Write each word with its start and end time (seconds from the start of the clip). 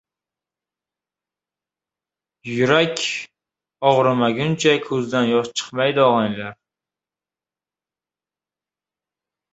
•Yurak 2.53 3.03
og‘rimaguncha 3.89 4.73
ko‘zdan 4.89 5.29
yosh 5.35 5.55
chiqmaydi. 5.61 6.51